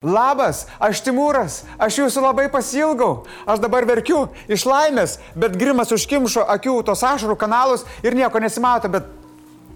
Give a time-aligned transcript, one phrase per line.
[0.00, 6.46] Labas, aš Timūras, aš jūsų labai pasilgau, aš dabar verkiu iš laimės, bet grimas užkimšo
[6.54, 9.04] akių tos ašarų kanalus ir nieko nesimato, bet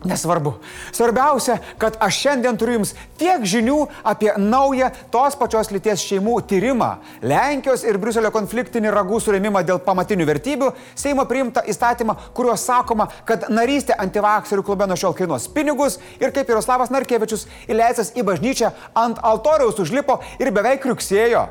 [0.04, 0.52] Nesvarbu.
[0.92, 6.90] Svarbiausia, kad aš šiandien turiu Jums tiek žinių apie naują tos pačios lyties šeimų tyrimą,
[7.24, 13.48] Lenkijos ir Briuselio konfliktinį ragų surėmimą dėl pamatinių vertybių, Seimo priimtą įstatymą, kuriuo sakoma, kad
[13.48, 19.22] narystė antivakserių klube nuo šiol kainuos pinigus ir kaip Jaroslavas Narkevičius įleisęs į bažnyčią ant
[19.24, 21.48] altoriaus užlipo ir beveik rugsėjo.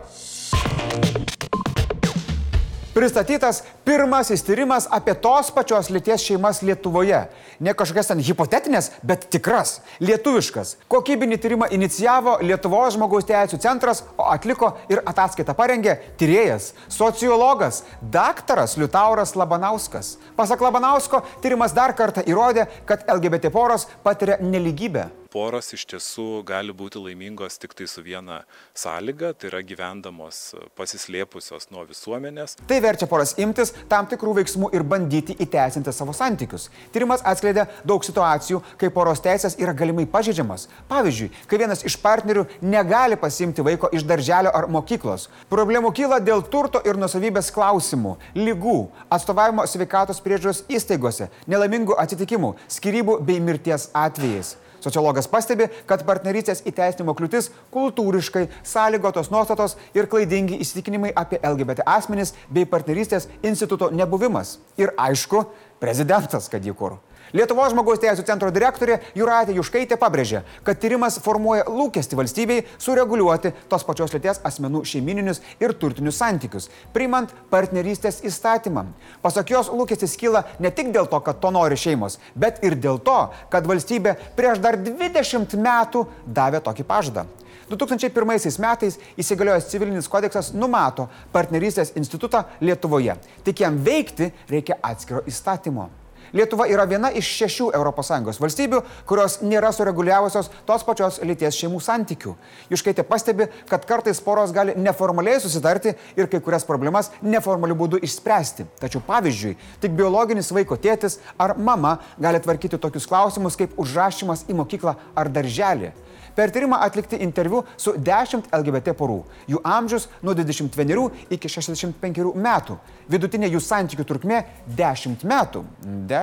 [2.94, 7.24] Pristatytas pirmasis tyrimas apie tos pačios lyties šeimas Lietuvoje.
[7.58, 10.76] Ne kažkokias ten hipotetinės, bet tikras, lietuviškas.
[10.94, 17.82] Kokybinį tyrimą inicijavo Lietuvos žmogaus teisų centras, o atliko ir ataskaitą parengė tyrėjas, sociologas,
[18.14, 20.20] daktaras Liutauras Labanauskas.
[20.38, 26.74] Pasak Labanausko, tyrimas dar kartą įrodė, kad LGBT poros patiria neligybę poros iš tiesų gali
[26.76, 28.44] būti laimingos tik tai su viena
[28.78, 30.42] sąlyga, tai yra gyvendamos
[30.78, 32.58] pasislėpusios nuo visuomenės.
[32.70, 36.70] Tai verčia poras imtis tam tikrų veiksmų ir bandyti įteisinti savo santykius.
[36.94, 40.68] Tyrimas atskleidė daug situacijų, kai poros teisės yra galimai pažeidžiamas.
[40.92, 45.30] Pavyzdžiui, kai vienas iš partnerių negali pasimti vaiko iš darželio ar mokyklos.
[45.50, 48.80] Problemų kyla dėl turto ir nusavybės klausimų, lygų,
[49.14, 54.58] atstovavimo sveikatos priežiūros įstaigose, nelaimingų atsitikimų, skirybų bei mirties atvejais.
[54.84, 62.36] Sociologas pastebi, kad partnerystės įteisinimo kliūtis kultūriškai sąlygotos nuostatos ir klaidingi įsitikinimai apie LGBT asmenis
[62.52, 64.58] bei partnerystės instituto nebuvimas.
[64.78, 65.46] Ir aišku,
[65.80, 67.00] prezidentas, kad jį kur.
[67.34, 73.86] Lietuvos žmogaus teisų centro direktorė Juratė Juškaitė pabrėžė, kad tyrimas formuoja lūkesti valstybei sureguliuoti tos
[73.88, 78.86] pačios lyties asmenų šeimininius ir turtinius santykius, priimant partnerystės įstatymą.
[79.24, 83.00] Pasak jos, lūkestis kyla ne tik dėl to, kad to nori šeimos, bet ir dėl
[83.02, 87.26] to, kad valstybė prieš dar 20 metų davė tokį pažadą.
[87.70, 93.18] 2001 metais įsigaliojęs civilinis kodeksas numato partnerystės institutą Lietuvoje.
[93.44, 95.90] Tik jam veikti reikia atskiro įstatymo.
[96.34, 102.34] Lietuva yra viena iš šešių ES valstybių, kurios nėra sureguliavusios tos pačios lyties šeimų santykių.
[102.74, 108.66] Juškaitė pastebi, kad kartais poros gali neformaliai susitarti ir kai kurias problemas neformaliu būdu išspręsti.
[108.82, 114.58] Tačiau pavyzdžiui, tik biologinis vaiko tėtis ar mama gali tvarkyti tokius klausimus kaip užrašymas į
[114.58, 115.94] mokyklą ar darželį.
[116.36, 119.20] Per tyrimą atlikti interviu su 10 LGBT porų.
[119.46, 122.80] Jų amžius nuo 21 iki 65 metų.
[123.14, 125.62] Vidutinė jų santykių trukmė 10 metų.
[126.10, 126.23] 10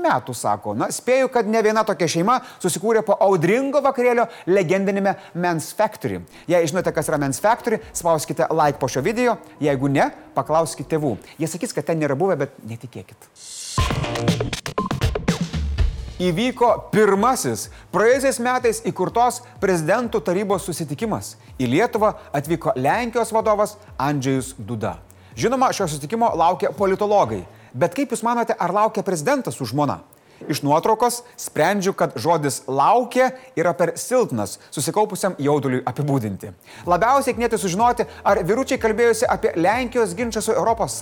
[0.00, 0.74] metų, sako.
[0.78, 6.22] Na, spėju, kad ne viena tokia šeima susikūrė po audringo vakarėlio legendinėme Men's Factory.
[6.50, 9.38] Jei žinote, kas yra Men's Factory, spauskite like po šio video.
[9.62, 11.16] Jeigu ne, paklauskite tėvų.
[11.38, 13.30] Jie sakys, kad ten nėra buvę, bet netikėkit
[16.22, 21.34] įvyko pirmasis praėjusiais metais įkurtos prezidentų tarybos susitikimas.
[21.58, 24.98] Į Lietuvą atvyko Lenkijos vadovas Andžejus Duda.
[25.34, 27.42] Žinoma, šio susitikimo laukia politologai.
[27.74, 30.04] Bet kaip Jūs manote, ar laukia prezidentas su žmona?
[30.48, 36.50] Iš nuotraukos sprendžiu, kad žodis laukia yra per silpnas susikaupusiam jauduliui apibūdinti.
[36.90, 40.98] Labiausiai knėti sužinoti, ar vyručiai kalbėjusi apie Lenkijos ginčą su ES.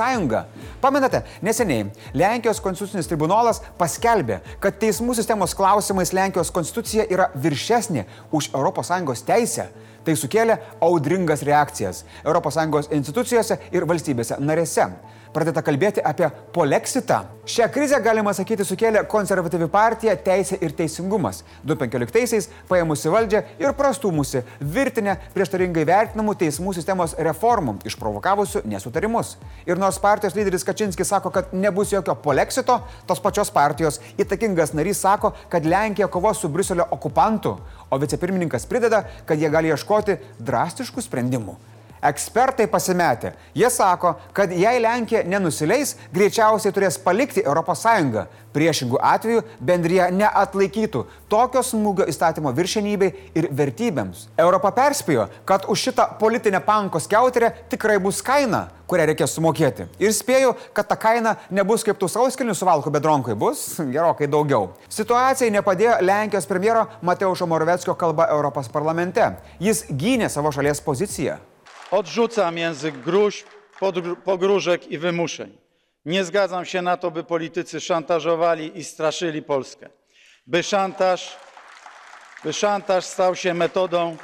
[0.81, 8.53] Pamenate, neseniai Lenkijos konstitucinis tribunolas paskelbė, kad teismų sistemos klausimais Lenkijos konstitucija yra viršesnė už
[8.53, 9.71] ES teisę.
[10.03, 14.89] Tai sukėlė audringas reakcijas ES institucijose ir valstybėse narėse
[15.35, 17.23] pradėta kalbėti apie poleksitą.
[17.49, 21.41] Šią krizę, galima sakyti, sukėlė konservatyvi partija Teisė ir Teisingumas.
[21.67, 29.35] 2015-aisiais paėmusi valdžią ir prastumusi virtinę prieštaringai vertinamų teismų sistemos reformų, išprovokavusių nesutarimus.
[29.67, 32.79] Ir nors partijos lyderis Kačinskis sako, kad nebus jokio poleksito,
[33.11, 37.57] tos pačios partijos įtakingas narys sako, kad Lenkija kovos su Bruselio okupantu,
[37.91, 41.59] o vicepirmininkas prideda, kad jie gali ieškoti drastiškų sprendimų.
[42.03, 43.31] Ekspertai pasimetė.
[43.55, 47.85] Jie sako, kad jei Lenkija nenusileis, greičiausiai turės palikti ES.
[48.53, 54.27] Priešingų atveju bendryje neatlaikytų tokio smūgio įstatymo viršenybei ir vertybėms.
[54.37, 59.87] Europa perspėjo, kad už šitą politinę panko skiauterę tikrai bus kaina, kurią reikės sumokėti.
[60.03, 64.75] Ir spėju, kad ta kaina nebus kaip tų sauskilnių suvalkų bedronkui, bus gerokai daugiau.
[64.91, 69.31] Situacijai nepadėjo Lenkijos premjero Mateušo Moravetskio kalba Europos parlamente.
[69.63, 71.39] Jis gynė savo šalies poziciją.
[71.93, 73.47] Odrzucam język gruźb,
[74.25, 75.59] pogróżek i wymuszeń.
[76.05, 79.89] Nie zgadzam się na to, by politycy szantażowali i straszyli Polskę.
[80.47, 81.37] By szantaż,
[82.45, 84.17] by szantaż stał się metodą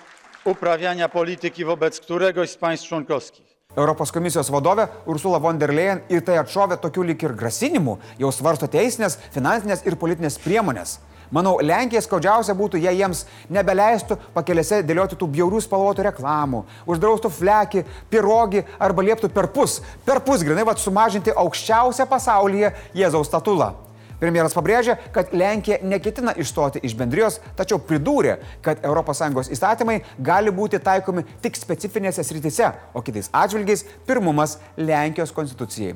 [0.45, 3.49] uprawiania polityki wobec któregoś z państw członkowskich.
[3.77, 8.33] Europos komisijos vadovė Ursula von der Leyen į tai atšovė tokių lik ir grasinimų, jau
[8.33, 10.99] svarsto teisinės, finansinės ir politinės priemonės.
[11.35, 17.83] Manau, Lenkija skaudžiausia būtų, jei jiems nebeleistų pakelėse dėlioti tų bjaurių spalvotų reklamų, uždraustų flekį,
[18.09, 23.75] pirogį arba lieptų per pus, per pus grinai vad sumažinti aukščiausią pasaulyje Jėzaus statulą.
[24.19, 30.81] Premjeras pabrėžė, kad Lenkija neketina išstoti iš bendrijos, tačiau pridūrė, kad ES įstatymai gali būti
[30.83, 35.95] taikomi tik specifinėse srityse, o kitais atžvilgiais pirmumas Lenkijos konstitucijai.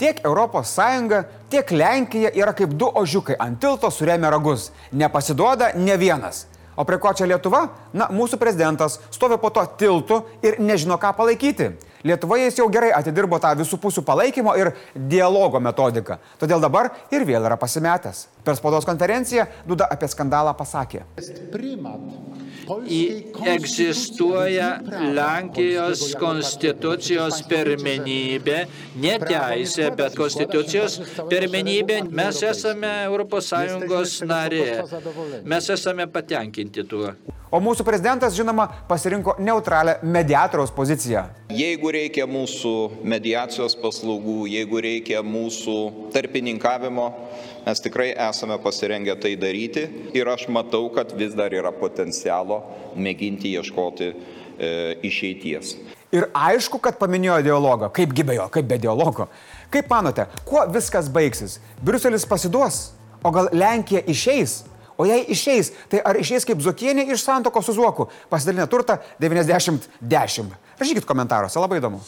[0.00, 0.76] Tiek ES,
[1.52, 4.70] tiek Lenkija yra kaip du ožiukai ant tilto suremė ragus.
[4.96, 6.46] Nepasiduoda ne vienas.
[6.76, 7.66] O prie ko čia Lietuva?
[7.92, 11.74] Na, mūsų prezidentas stovi po to tiltu ir nežino, ką palaikyti.
[12.08, 16.16] Lietuvoje jis jau gerai atidirbo tą visų pusių palaikymo ir dialogo metodiką.
[16.40, 18.24] Todėl dabar ir vėl yra pasimetęs.
[18.40, 21.04] Per spaudos konferenciją Duda apie skandalą pasakė.
[23.54, 24.68] Egzistuoja
[25.16, 28.60] Lenkijos konstitucijos pirmenybė,
[29.02, 31.00] ne teisė, bet konstitucijos
[31.32, 32.02] pirmenybė.
[32.20, 34.64] Mes esame ES narė.
[35.44, 37.14] Mes esame patenkinti tuo.
[37.50, 41.24] O mūsų prezidentas, žinoma, pasirinko neutralią mediatoriaus poziciją.
[41.50, 45.74] Jeigu reikia mūsų mediacijos paslaugų, jeigu reikia mūsų
[46.14, 47.08] tarpininkavimo,
[47.66, 52.59] mes tikrai esame pasirengę tai daryti ir aš matau, kad vis dar yra potencialo
[52.96, 54.14] mėginti ieškoti e,
[55.06, 55.74] išeities.
[56.10, 57.90] Ir aišku, kad paminėjo dialogą.
[57.94, 59.28] Kaip gibėjo, kaip be dialogo.
[59.70, 61.60] Kaip manote, kuo viskas baigsis?
[61.86, 62.88] Briuselis pasiduos?
[63.22, 64.64] O gal Lenkija išeis?
[65.00, 70.50] O jei išeis, tai ar išeis kaip Zokienė iš santoko su Zuoku, pasidalinę turtą 90-10?
[70.80, 72.02] Rašykit komentaruose, labai įdomu.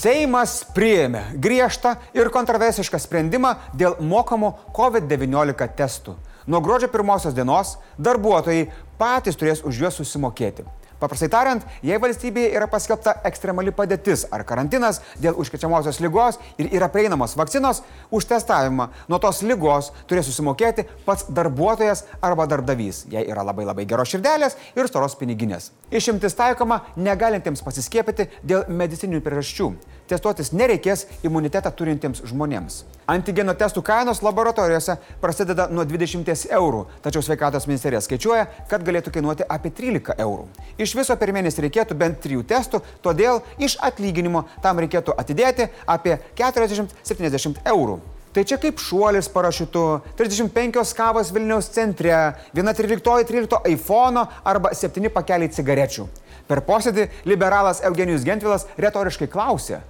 [0.00, 6.16] Seimas priėmė griežtą ir kontroversišką sprendimą dėl mokamų COVID-19 testų.
[6.50, 8.64] Nuo gruodžio pirmosios dienos darbuotojai
[8.98, 10.64] patys turės už juos susimokėti.
[10.98, 16.90] Paprastai tariant, jei valstybėje yra paskelbta ekstremali padėtis ar karantinas dėl užkrečiamosios lygos ir yra
[16.90, 23.46] prieinamos vakcinos, už testavimą nuo tos lygos turės susimokėti pats darbuotojas arba darbdavys, jei yra
[23.46, 25.70] labai labai geros širdelės ir storos piniginės.
[25.94, 29.70] Išimtis taikoma negalintiems pasiskiepyti dėl medicininių priežasčių.
[30.10, 32.80] Testuotis nereikės imunitetą turintiems žmonėms.
[33.10, 39.46] Antigeno testų kainos laboratorijose prasideda nuo 20 eurų, tačiau sveikatos ministerija skaičiuoja, kad galėtų kainuoti
[39.46, 40.48] apie 13 eurų.
[40.82, 46.16] Iš viso per mėnesį reikėtų bent 3 testų, todėl iš atlyginimo tam reikėtų atidėti apie
[46.38, 48.00] 40-70 eurų.
[48.30, 49.84] Tai čia kaip šuolis parašiutu,
[50.18, 52.18] 35 kavos Vilniaus centre,
[52.54, 56.06] 1.13.13 iPhone arba 7 pakeliai cigarečių.
[56.50, 59.80] Per posėdį liberalas Eugenijus Gentvilas retoriškai klausė,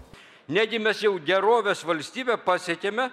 [0.51, 3.05] Negi mes jau gerovės valstybę pasiekėme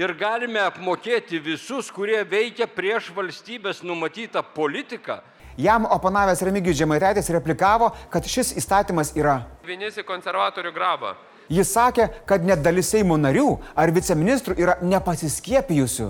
[0.00, 5.18] ir galime apmokėti visus, kurie veikia prieš valstybės numatytą politiką.
[5.60, 9.42] Jam oponavęs Remigijus Žemaitaitis replikavo, kad šis įstatymas yra.
[9.68, 11.12] Vienisi konservatorių grabą.
[11.52, 16.08] Jis sakė, kad net dalis Seimo narių ar viceministrų yra nepasiskiepijusių.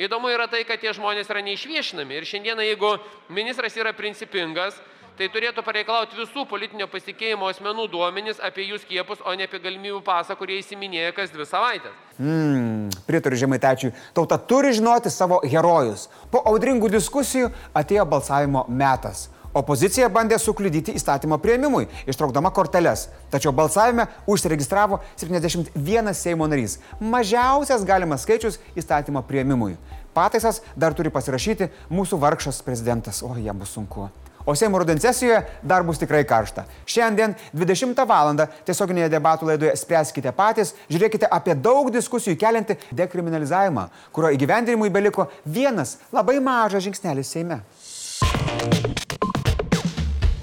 [0.00, 2.16] Įdomu yra tai, kad tie žmonės yra neišviešinami.
[2.16, 2.94] Ir šiandieną, jeigu
[3.28, 4.80] ministras yra principingas,
[5.18, 10.00] tai turėtų pareikalauti visų politinio pasitikėjimo asmenų duomenys apie jų skiepus, o ne apie galimybių
[10.06, 11.92] pasą, kurie įsiminėja kas dvi savaitės.
[12.18, 13.92] Mm, pritariu žemaitačiui.
[14.16, 16.08] Tauta turi žinoti savo herojus.
[16.32, 19.28] Po audringų diskusijų atėjo balsavimo metas.
[19.52, 23.10] Opozicija bandė sukliudyti įstatymo prieimimui, ištraukdama korteles.
[23.28, 26.78] Tačiau balsavime užsiregistravo 71 Seimo narys.
[27.00, 29.76] Mažiausias galimas skaičius įstatymo prieimimui.
[30.16, 33.20] Pataisas dar turi pasirašyti mūsų vargšas prezidentas.
[33.20, 34.08] O, jam bus sunku.
[34.44, 36.64] O Seimo rudens sesijoje dar bus tikrai karšta.
[36.86, 38.32] Šiandien 20 val.
[38.66, 45.98] tiesioginėje debatų laidoje spręskite patys, žiūrėkite apie daug diskusijų keliantį dekriminalizavimą, kurio įgyvendinimui beliko vienas
[46.12, 47.62] labai mažas žingsnelis Seime.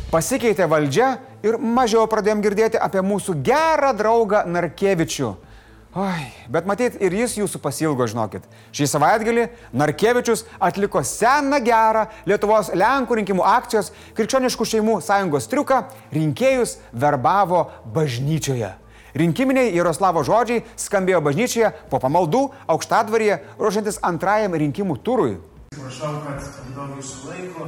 [0.09, 5.49] Pasikeitė valdžia ir mažiau pradėjom girdėti apie mūsų gerą draugą Narkevičių.
[5.98, 8.43] Oi, bet matyt, ir jis jūsų pasilgo, žinokit.
[8.77, 15.79] Šį savaitgalį Narkevičius atliko seną gerą Lietuvos Lenkų rinkimų akcijos Krikščioniškų šeimų sąjungos triuką-
[16.17, 18.69] rinkėjus verbavo bažnyčioje.
[19.17, 25.39] Rinkiminiai Jaroslavo žodžiai skambėjo bažnyčioje po pamaldų aukštadvaryje, ruošiantis antrajam rinkimų turui.
[25.74, 27.65] Prašau, kad daug jūsų laiko,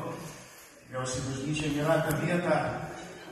[0.77, 2.55] tikriausiai bažnyčia nėra ta vieta,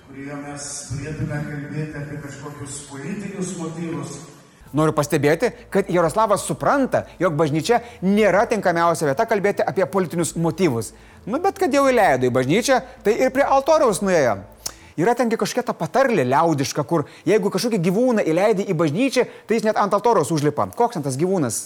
[0.08, 4.39] kurioje mes turėtume kalbėti apie kažkokius politinius motyvus.
[4.76, 10.92] Noriu pastebėti, kad Jaroslavas supranta, jog bažnyčia nėra tinkamiausia vieta kalbėti apie politinius motyvus.
[11.26, 14.38] Nu, bet kad jau įleido į bažnyčią, tai ir prie altoriaus nuėjo.
[15.00, 19.66] Yra tengi kažkokia ta patarlė liaudiška, kur jeigu kažkokį gyvūną įleidai į bažnyčią, tai jis
[19.66, 20.68] net ant altoriaus užlipa.
[20.76, 21.62] Koks ant tas gyvūnas?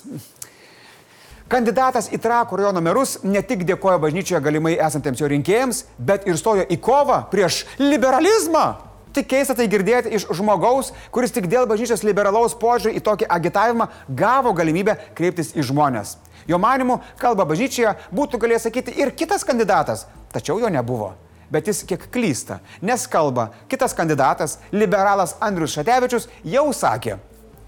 [1.51, 6.39] Kandidatas į Trakų rajono merus ne tik dėkoja bažnyčioje galimai esantiems jo rinkėjams, bet ir
[6.39, 8.92] stojo į kovą prieš liberalizmą.
[9.13, 13.85] Tik keista tai girdėti iš žmogaus, kuris tik dėl bažnyčios liberalaus požiūrį į tokį agitavimą
[14.09, 16.15] gavo galimybę kreiptis į žmonės.
[16.49, 21.11] Jo manimu, kalba bažnyčioje būtų galėjęs sakyti ir kitas kandidatas, tačiau jo nebuvo.
[21.53, 27.19] Bet jis kiek klysta, nes kalba kitas kandidatas, liberalas Andrius Šatevičius, jau sakė,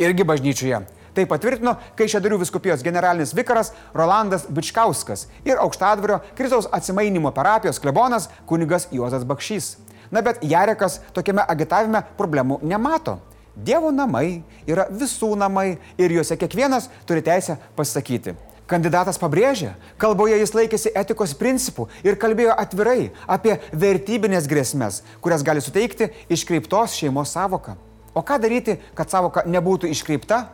[0.02, 0.82] irgi bažnyčioje.
[1.16, 8.90] Tai patvirtino Kaišėdarių viskupijos generalinis vikaras Rolandas Bičkauskas ir aukštadvario Kristaus atsimainimo parapijos klebonas kunigas
[8.92, 9.76] Juozas Bakšys.
[10.12, 13.20] Na bet Jarekas tokiame agitavime problemų nemato.
[13.56, 18.36] Dievo namai yra visų namai ir juose kiekvienas turi teisę pasakyti.
[18.66, 25.62] Kandidatas pabrėžė, kalboje jis laikėsi etikos principų ir kalbėjo atvirai apie vertybinės grėsmės, kurias gali
[25.62, 27.78] suteikti iškreiptos šeimos savoka.
[28.18, 30.48] O ką daryti, kad savoka nebūtų iškreipta?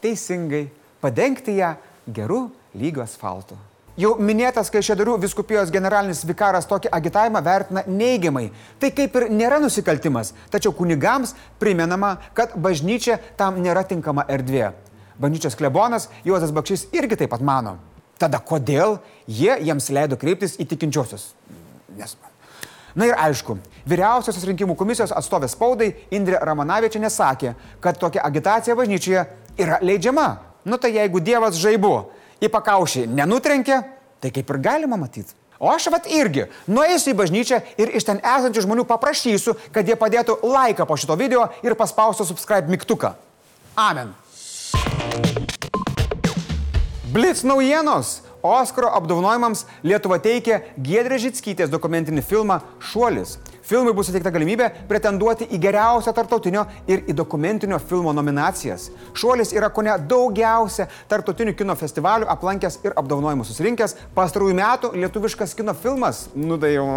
[0.00, 0.68] Teisingai,
[1.02, 1.74] padengti ją
[2.06, 2.46] geru
[2.78, 3.58] lygiu asfaltu.
[4.00, 8.46] Jau minėtas Kaišėdarių viskupijos generalinis vikaras tokį agitavimą vertina neigiamai.
[8.80, 14.70] Tai kaip ir nėra nusikaltimas, tačiau kunigams primenama, kad bažnyčia tam nėra tinkama erdvė.
[15.20, 17.76] Bažnyčios klebonas Juozas Bakšys irgi taip pat mano.
[18.16, 21.34] Tada kodėl jie jiems leido kreiptis į tikinčiosius?
[21.98, 22.16] Nes...
[22.96, 27.52] Na ir aišku, vyriausiosios rinkimų komisijos atstovė spaudai Indrė Ramanavičianė sakė,
[27.84, 29.26] kad tokia agitacija bažnyčioje
[29.60, 30.30] yra leidžiama.
[30.64, 31.92] Nu tai jeigu Dievas žaibu
[32.40, 33.82] į pakaušį nenutrenkė,
[34.20, 35.36] tai kaip ir galima matyti.
[35.60, 39.96] O aš vat irgi nueisiu į bažnyčią ir iš ten esančių žmonių paprašysiu, kad jie
[40.00, 43.12] padėtų laiką po šito video ir paspaustų subscribe mygtuką.
[43.76, 44.14] Amen.
[47.12, 48.22] Blitz naujienos.
[48.42, 53.36] Oskaro apdovanojimams Lietuva teikia Giedrė Žitskytės dokumentinį filmą Šuolis.
[53.70, 58.88] Filmui bus suteikta galimybė pretenduoti į geriausią tartautinio ir į dokumentinio filmo nominacijas.
[59.14, 65.54] Šuolis yra ko ne daugiausia tartautinių kino festivalių aplankęs ir apdovanojimų susirinkęs pastarųjų metų lietuviškas
[65.54, 66.28] kino filmas.
[66.34, 66.88] Nu tai jau.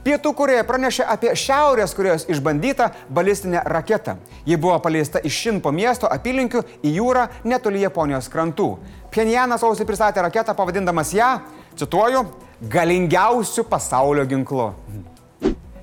[0.00, 4.14] Pietų Koreja pranešė apie Šiaurės Korejos išbandytą balistinę raketą.
[4.48, 8.70] Ji buvo paleista iš Šinpo miesto apylinkių į jūrą netoli Japonijos krantų.
[9.12, 11.28] Pjenjanas sausį pristatė raketą pavadindamas ją,
[11.76, 12.24] cituoju,
[12.72, 14.70] galingiausių pasaulio ginklu.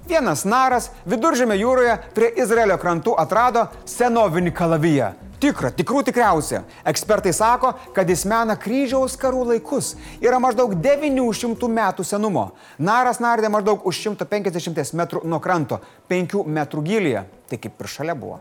[0.08, 5.14] Vienas naras viduržėme jūroje prie Izraelio krantų atrado senovinį kalaviją.
[5.38, 6.63] Tikra, tikrų tikriausia.
[6.89, 9.91] Ekspertai sako, kad jis mena kryžiaus karų laikus.
[10.17, 12.48] Yra maždaug 900 metų senumo.
[12.82, 15.77] Naras nardė maždaug už 150 metrų nuo kranto,
[16.10, 17.22] 5 metrų gilyje.
[17.51, 18.39] Tai kaip ir šalia buvo.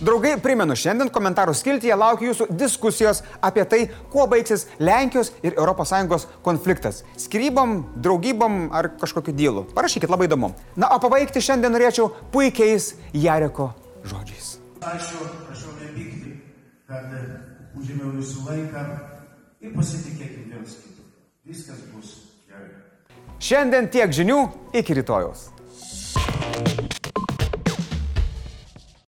[0.00, 6.24] Draugai, primenu, šiandien komentarų skiltyje laukia jūsų diskusijos apie tai, kuo baigsis Lenkijos ir ES
[6.46, 7.02] konfliktas.
[7.18, 9.66] Skrybom, draugybom ar kažkokiu dylu.
[9.76, 10.54] Parašykit, labai įdomu.
[10.78, 13.74] Na, o pabaigti šiandien norėčiau puikiais Jareko
[14.10, 14.56] žodžiais.
[14.78, 16.34] Ačiū, prašau nepykti,
[16.88, 17.12] kad
[17.78, 18.84] užėmiau jūsų laiką
[19.60, 21.06] ir pasitikėkite vienas kitu.
[21.48, 22.14] Viskas bus
[22.48, 22.72] gerai.
[23.42, 24.40] Šiandien tiek žinių,
[24.78, 25.48] iki rytojaus.